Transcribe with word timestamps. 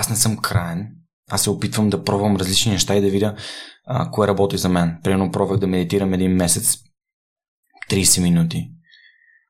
аз 0.00 0.10
не 0.10 0.16
съм 0.16 0.36
краен. 0.36 0.88
Аз 1.30 1.42
се 1.42 1.50
опитвам 1.50 1.90
да 1.90 2.04
пробвам 2.04 2.36
различни 2.36 2.72
неща 2.72 2.96
и 2.96 3.00
да 3.00 3.10
видя 3.10 3.36
а, 3.86 4.10
кое 4.10 4.28
работи 4.28 4.58
за 4.58 4.68
мен. 4.68 4.98
Примерно 5.02 5.30
пробвах 5.30 5.58
да 5.58 5.66
медитирам 5.66 6.14
един 6.14 6.32
месец 6.32 6.78
30 7.90 8.22
минути, 8.22 8.70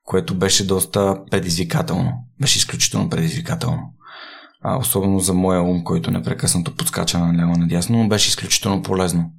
което 0.03 0.35
беше 0.35 0.67
доста 0.67 1.25
предизвикателно. 1.31 2.13
Беше 2.41 2.57
изключително 2.57 3.09
предизвикателно. 3.09 3.93
А, 4.61 4.77
особено 4.77 5.19
за 5.19 5.33
моя 5.33 5.61
ум, 5.61 5.83
който 5.83 6.11
непрекъснато 6.11 6.75
подскача 6.75 7.19
на 7.19 7.41
ляво 7.41 7.59
надясно, 7.59 7.97
но 7.97 8.07
беше 8.07 8.29
изключително 8.29 8.83
полезно. 8.83 9.31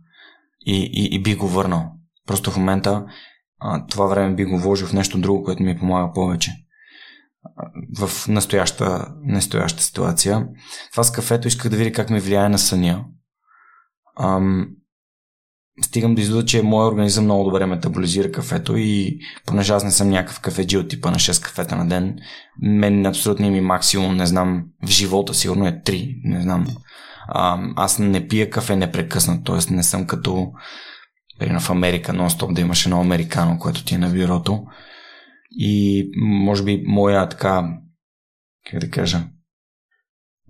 И, 0.66 0.90
и, 0.92 1.14
и 1.14 1.22
би 1.22 1.34
го 1.34 1.48
върнал. 1.48 1.92
Просто 2.26 2.50
в 2.50 2.56
момента 2.56 3.04
а, 3.60 3.86
това 3.86 4.06
време 4.06 4.34
би 4.34 4.44
го 4.44 4.58
вложил 4.58 4.86
в 4.86 4.92
нещо 4.92 5.18
друго, 5.18 5.44
което 5.44 5.62
ми 5.62 5.78
помага 5.78 6.12
повече 6.12 6.61
в 7.98 8.28
настояща, 8.28 9.08
настояща 9.24 9.82
ситуация. 9.82 10.46
Това 10.90 11.04
с 11.04 11.12
кафето 11.12 11.48
исках 11.48 11.70
да 11.70 11.76
видя 11.76 11.92
как 11.92 12.10
ми 12.10 12.20
влияе 12.20 12.48
на 12.48 12.58
съня. 12.58 13.04
Ам, 14.20 14.66
стигам 15.82 16.14
до 16.14 16.20
извода, 16.20 16.44
че 16.44 16.62
моят 16.62 16.92
организъм 16.92 17.24
много 17.24 17.44
добре 17.44 17.66
метаболизира 17.66 18.32
кафето 18.32 18.76
и 18.76 19.18
понеже 19.46 19.72
аз 19.72 19.84
не 19.84 19.90
съм 19.90 20.08
някакъв 20.08 20.40
кафеджи 20.40 20.76
от 20.76 20.88
типа 20.88 21.10
на 21.10 21.16
6 21.16 21.44
кафета 21.44 21.76
на 21.76 21.88
ден, 21.88 22.16
мен 22.62 23.06
абсолютно 23.06 23.50
ми 23.50 23.60
максимум, 23.60 24.16
не 24.16 24.26
знам, 24.26 24.64
в 24.86 24.88
живота 24.88 25.34
сигурно 25.34 25.66
е 25.66 25.82
3, 25.86 26.20
не 26.24 26.42
знам. 26.42 26.66
Ам, 27.34 27.74
аз 27.76 27.98
не 27.98 28.28
пия 28.28 28.50
кафе 28.50 28.76
непрекъснато, 28.76 29.42
т.е. 29.52 29.74
не 29.74 29.82
съм 29.82 30.06
като 30.06 30.52
в 31.60 31.70
Америка 31.70 32.12
нон-стоп 32.12 32.54
да 32.54 32.60
имаш 32.60 32.86
едно 32.86 33.00
американо, 33.00 33.58
което 33.58 33.84
ти 33.84 33.94
е 33.94 33.98
на 33.98 34.08
бюрото. 34.08 34.62
И 35.54 36.10
може 36.16 36.64
би 36.64 36.84
моя 36.86 37.28
така, 37.28 37.78
как 38.70 38.80
да 38.80 38.90
кажа, 38.90 39.24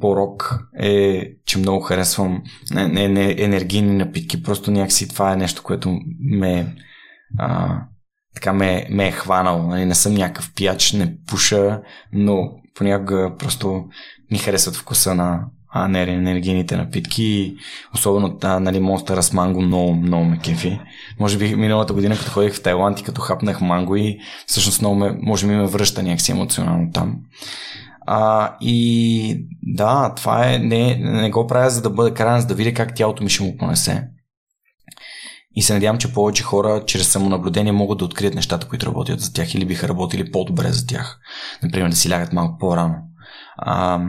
порок 0.01 0.59
е, 0.79 1.25
че 1.47 1.59
много 1.59 1.81
харесвам 1.81 2.43
не, 2.71 2.89
не, 2.89 3.09
не, 3.09 3.35
енергийни 3.39 3.97
напитки. 3.97 4.43
Просто 4.43 4.71
някакси 4.71 5.09
това 5.09 5.33
е 5.33 5.37
нещо, 5.37 5.63
което 5.63 5.99
ме, 6.21 6.77
а, 7.39 7.79
така 8.35 8.53
ме, 8.53 8.87
ме 8.91 9.09
е 9.09 9.13
хванало. 9.13 9.63
Нали? 9.63 9.85
Не 9.85 9.95
съм 9.95 10.15
някакъв 10.15 10.53
пияч, 10.55 10.93
не 10.93 11.17
пуша, 11.27 11.83
но 12.13 12.51
понякога 12.75 13.37
просто 13.39 13.89
ми 14.31 14.39
харесват 14.39 14.77
вкуса 14.77 15.15
на, 15.15 15.45
а 15.75 15.89
не 15.89 16.03
енергийните 16.03 16.77
напитки. 16.77 17.57
Особено 17.95 18.39
та, 18.39 18.61
нали, 18.61 18.81
Monster 18.81 19.21
с 19.21 19.33
манго 19.33 19.63
много, 19.63 19.95
много 19.95 20.25
ме 20.25 20.39
кефи. 20.39 20.81
Може 21.21 21.39
би 21.39 21.55
миналата 21.55 21.93
година, 21.93 22.17
като 22.17 22.31
ходих 22.31 22.55
в 22.55 22.63
Тайланд 22.63 23.01
и 23.01 23.05
като 23.05 23.21
хапнах 23.21 23.61
манго 23.61 23.97
и 23.97 24.19
всъщност 24.47 24.81
много 24.81 24.97
ме, 24.97 25.19
може 25.23 25.47
би 25.47 25.53
ме 25.53 25.67
връща 25.67 26.03
някакси 26.03 26.33
емоционално 26.33 26.91
там. 26.93 27.17
А, 28.07 28.53
и 28.61 29.47
да, 29.63 30.13
това 30.17 30.53
е, 30.53 30.59
не, 30.59 30.97
не 30.97 31.31
го 31.31 31.47
правя 31.47 31.71
за 31.71 31.83
да 31.83 31.91
бъде 31.91 32.15
крайен, 32.15 32.41
за 32.41 32.47
да 32.47 32.55
видя 32.55 32.75
как 32.75 32.95
тялото 32.95 33.25
ми 33.25 33.31
ще 33.31 33.43
му 33.43 33.57
понесе. 33.57 34.09
И 35.55 35.63
се 35.63 35.75
надявам, 35.75 35.99
че 35.99 36.13
повече 36.13 36.43
хора 36.43 36.83
чрез 36.87 37.09
самонаблюдение 37.09 37.73
могат 37.73 37.99
да 37.99 38.05
открият 38.05 38.35
нещата, 38.35 38.69
които 38.69 38.87
работят 38.87 39.21
за 39.21 39.33
тях 39.33 39.55
или 39.55 39.65
биха 39.65 39.89
работили 39.89 40.31
по-добре 40.31 40.69
за 40.69 40.87
тях. 40.87 41.19
Например, 41.63 41.91
да 41.91 41.97
си 41.97 42.11
лягат 42.11 42.33
малко 42.33 42.59
по-рано. 42.59 42.95
А, 43.57 44.01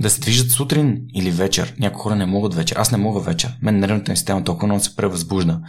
да 0.00 0.10
се 0.10 0.20
движат 0.20 0.50
сутрин 0.50 1.00
или 1.14 1.30
вечер. 1.30 1.74
Някои 1.78 2.00
хора 2.00 2.16
не 2.16 2.26
могат 2.26 2.54
вечер. 2.54 2.76
Аз 2.76 2.92
не 2.92 2.98
мога 2.98 3.20
вечер. 3.20 3.56
Мен 3.62 3.78
нервната 3.78 4.12
ми 4.12 4.16
система 4.16 4.44
толкова 4.44 4.66
много 4.66 4.82
се 4.82 4.96
превъзбужда, 4.96 5.60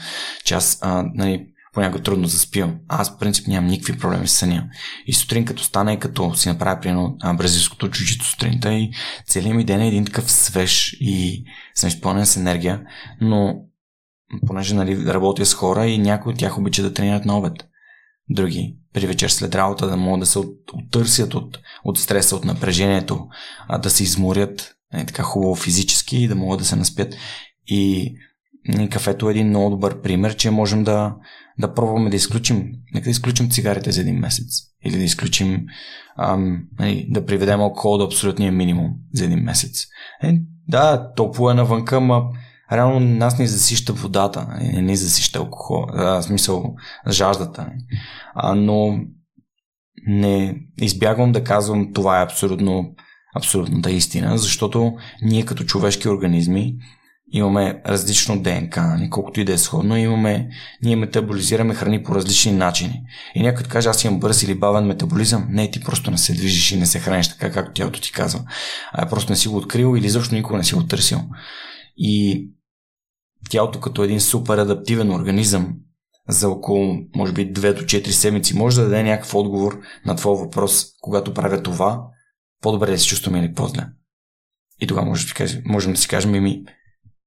че 0.45 0.53
аз 0.53 0.79
а, 0.81 1.05
нали, 1.13 1.45
понякога 1.73 2.03
трудно 2.03 2.27
заспивам. 2.27 2.75
Аз, 2.87 3.15
в 3.15 3.17
принцип, 3.17 3.47
нямам 3.47 3.69
никакви 3.69 3.99
проблеми 3.99 4.27
с 4.27 4.31
съня. 4.31 4.69
И 5.05 5.13
сутрин, 5.13 5.45
като 5.45 5.63
стана 5.63 5.93
и 5.93 5.99
като 5.99 6.35
си 6.35 6.49
направя, 6.49 6.81
примерно, 6.81 7.17
бразилското 7.37 7.89
чучито 7.89 8.25
сутринта 8.25 8.73
и 8.73 8.91
целият 9.27 9.55
ми 9.55 9.63
ден 9.63 9.81
е 9.81 9.87
един 9.87 10.05
такъв 10.05 10.31
свеж 10.31 10.97
и 10.99 11.43
съм 11.75 11.87
изпълнен 11.87 12.25
с 12.25 12.37
енергия, 12.37 12.81
но 13.21 13.55
понеже 14.47 14.75
нали, 14.75 15.05
работя 15.05 15.45
с 15.45 15.53
хора 15.53 15.85
и 15.85 15.97
някои 15.97 16.33
от 16.33 16.39
тях 16.39 16.57
обичат 16.57 16.85
да 16.85 16.93
тренират 16.93 17.25
на 17.25 17.37
обед 17.37 17.53
други 18.29 18.78
при 18.93 19.07
вечер 19.07 19.29
след 19.29 19.55
работа, 19.55 19.87
да 19.87 19.97
могат 19.97 20.19
да 20.19 20.25
се 20.25 20.39
оттърсят 20.73 21.33
от, 21.33 21.59
от 21.83 21.99
стреса, 21.99 22.35
от 22.35 22.45
напрежението, 22.45 23.27
а 23.67 23.77
да 23.77 23.89
се 23.89 24.03
изморят 24.03 24.75
не, 24.93 25.05
така 25.05 25.23
хубаво 25.23 25.55
физически 25.55 26.17
и 26.17 26.27
да 26.27 26.35
могат 26.35 26.59
да 26.59 26.65
се 26.65 26.75
наспят. 26.75 27.15
И 27.67 28.13
кафето 28.91 29.29
е 29.29 29.31
един 29.31 29.47
много 29.47 29.69
добър 29.69 30.01
пример, 30.01 30.35
че 30.35 30.51
можем 30.51 30.83
да, 30.83 31.15
да 31.59 31.73
пробваме 31.73 32.09
да 32.09 32.15
изключим, 32.15 32.71
нека 32.93 33.03
да 33.03 33.09
изключим 33.09 33.49
цигарите 33.49 33.91
за 33.91 34.01
един 34.01 34.19
месец. 34.19 34.45
Или 34.85 34.97
да 34.97 35.03
изключим, 35.03 35.65
ам, 36.17 36.63
нали, 36.79 37.07
да 37.09 37.25
приведем 37.25 37.61
алкохол 37.61 37.97
до 37.97 38.05
абсолютния 38.05 38.51
минимум 38.51 38.91
за 39.13 39.25
един 39.25 39.39
месец. 39.39 39.85
Е, 40.23 40.33
да, 40.67 41.13
топло 41.15 41.51
е 41.51 41.53
навънка, 41.53 41.99
ма 41.99 42.23
реално 42.71 42.99
нас 42.99 43.39
не 43.39 43.47
засища 43.47 43.93
водата, 43.93 44.47
нали, 44.49 44.71
не 44.73 44.81
ни 44.81 44.95
засища 44.95 45.39
алкохол, 45.39 45.85
в 45.93 46.23
смисъл 46.23 46.75
жаждата. 47.09 47.61
Нали. 47.61 47.79
А, 48.35 48.55
но 48.55 48.99
не 50.07 50.55
избягвам 50.81 51.31
да 51.31 51.43
казвам 51.43 51.93
това 51.93 52.19
е 52.19 52.23
абсолютно 52.23 52.95
абсолютната 53.35 53.91
истина, 53.91 54.37
защото 54.37 54.93
ние 55.21 55.45
като 55.45 55.63
човешки 55.63 56.09
организми 56.09 56.75
имаме 57.31 57.81
различно 57.85 58.41
ДНК, 58.41 58.81
нали, 58.81 59.09
колкото 59.09 59.39
и 59.39 59.45
да 59.45 59.53
е 59.53 59.57
сходно, 59.57 59.97
имаме, 59.97 60.49
ние 60.83 60.95
метаболизираме 60.95 61.73
храни 61.73 62.03
по 62.03 62.15
различни 62.15 62.51
начини. 62.51 63.01
И 63.35 63.43
някой 63.43 63.63
каже, 63.63 63.89
аз 63.89 64.03
имам 64.03 64.19
бърз 64.19 64.43
или 64.43 64.55
бавен 64.55 64.85
метаболизъм. 64.85 65.47
Не, 65.49 65.71
ти 65.71 65.79
просто 65.79 66.11
не 66.11 66.17
се 66.17 66.33
движиш 66.33 66.71
и 66.71 66.77
не 66.77 66.85
се 66.85 66.99
храниш 66.99 67.29
така, 67.29 67.51
както 67.51 67.73
тялото 67.73 68.01
ти 68.01 68.11
казва. 68.11 68.43
А 68.91 69.05
просто 69.05 69.31
не 69.31 69.35
си 69.35 69.47
го 69.47 69.57
открил 69.57 69.97
или 69.97 70.09
защо 70.09 70.35
никога 70.35 70.57
не 70.57 70.63
си 70.63 70.75
го 70.75 70.83
търсил. 70.83 71.19
И 71.97 72.45
тялото 73.49 73.79
като 73.79 74.03
един 74.03 74.21
супер 74.21 74.57
адаптивен 74.57 75.11
организъм 75.11 75.75
за 76.29 76.49
около, 76.49 76.97
може 77.15 77.33
би, 77.33 77.53
2 77.53 77.73
до 77.73 77.81
4 77.81 78.09
седмици 78.09 78.57
може 78.57 78.75
да 78.75 78.83
даде 78.83 79.03
някакъв 79.03 79.35
отговор 79.35 79.79
на 80.05 80.15
твой 80.15 80.37
въпрос, 80.37 80.85
когато 81.01 81.33
правя 81.33 81.63
това, 81.63 82.03
по-добре 82.61 82.91
да 82.91 82.99
се 82.99 83.07
чувствам 83.07 83.35
или 83.35 83.53
по-зле. 83.53 83.87
И 84.81 84.87
тогава 84.87 85.07
може 85.07 85.27
да 85.27 85.61
можем 85.65 85.91
да 85.91 85.97
си 85.97 86.07
кажем, 86.07 86.43
ми, 86.43 86.63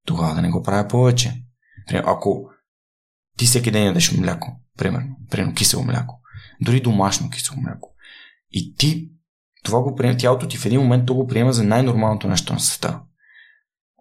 тогава 0.07 0.35
да 0.35 0.43
не 0.43 0.51
го 0.51 0.63
правя 0.63 0.89
повече. 0.89 1.45
Ако 1.93 2.45
ти 3.39 3.45
всеки 3.45 3.71
ден 3.71 3.85
ядеш 3.85 4.13
мляко, 4.13 4.61
примерно, 4.79 5.17
примерно 5.31 5.55
кисело 5.55 5.83
мляко, 5.83 6.21
дори 6.61 6.81
домашно 6.81 7.31
кисело 7.31 7.61
мляко, 7.61 7.95
и 8.51 8.75
ти 8.75 9.11
това 9.65 9.83
го 9.83 9.95
приема, 9.95 10.17
тялото 10.17 10.49
ти 10.49 10.57
в 10.57 10.67
един 10.67 10.81
момент 10.81 11.07
то 11.07 11.15
го 11.15 11.27
приема 11.27 11.53
за 11.53 11.65
най-нормалното 11.65 12.29
нещо 12.29 12.53
на 12.53 12.61
света. 12.61 13.01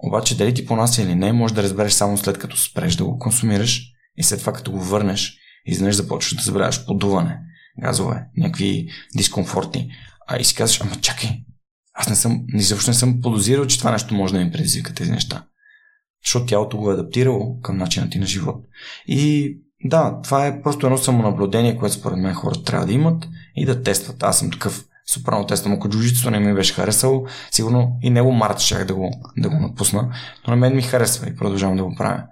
Обаче 0.03 0.37
дали 0.37 0.53
ти 0.53 0.65
понася 0.65 1.01
или 1.01 1.15
не, 1.15 1.33
може 1.33 1.53
да 1.53 1.63
разбереш 1.63 1.93
само 1.93 2.17
след 2.17 2.37
като 2.37 2.57
спреш 2.57 2.95
да 2.95 3.05
го 3.05 3.19
консумираш 3.19 3.83
и 4.17 4.23
след 4.23 4.39
това 4.39 4.53
като 4.53 4.71
го 4.71 4.79
върнеш, 4.79 5.37
изведнъж 5.65 5.95
започваш 5.95 6.35
да 6.35 6.43
забравяш 6.43 6.85
подуване, 6.85 7.39
газове, 7.81 8.25
някакви 8.37 8.87
дискомфортни. 9.17 9.91
А 10.27 10.37
и 10.37 10.43
си 10.43 10.55
казваш, 10.55 10.81
ама 10.81 10.95
чакай, 11.01 11.29
аз 11.93 12.09
не 12.09 12.15
съм, 12.15 12.43
изобщо 12.53 12.89
не 12.89 12.95
съм 12.95 13.21
подозирал, 13.21 13.67
че 13.67 13.77
това 13.77 13.91
нещо 13.91 14.13
може 14.15 14.33
да 14.33 14.39
ми 14.39 14.51
предизвика 14.51 14.93
тези 14.93 15.11
неща. 15.11 15.45
Защото 16.25 16.45
тялото 16.45 16.77
го 16.77 16.91
е 16.91 16.93
адаптирало 16.93 17.59
към 17.59 17.77
начина 17.77 18.09
ти 18.09 18.19
на 18.19 18.25
живот. 18.25 18.65
И 19.07 19.57
да, 19.83 20.19
това 20.23 20.47
е 20.47 20.61
просто 20.61 20.85
едно 20.85 20.97
самонаблюдение, 20.97 21.77
което 21.77 21.95
според 21.95 22.17
мен 22.17 22.33
хората 22.33 22.63
трябва 22.63 22.85
да 22.85 22.93
имат 22.93 23.27
и 23.55 23.65
да 23.65 23.83
тестват. 23.83 24.23
Аз 24.23 24.39
съм 24.39 24.51
такъв 24.51 24.85
супер 25.11 25.31
много 25.31 25.47
тествам. 25.47 25.73
Ако 25.73 25.89
джуджитото 25.89 26.31
не 26.31 26.39
ми 26.39 26.53
беше 26.53 26.73
харесало, 26.73 27.25
сигурно 27.51 27.97
и 28.01 28.09
него 28.09 28.31
март 28.31 28.59
щях 28.59 28.85
да 28.85 28.95
го, 28.95 29.11
да 29.37 29.49
го 29.49 29.55
напусна, 29.55 30.13
но 30.47 30.51
на 30.51 30.55
мен 30.55 30.75
ми 30.75 30.81
харесва 30.81 31.29
и 31.29 31.35
продължавам 31.35 31.77
да 31.77 31.83
го 31.83 31.95
правя. 31.95 32.23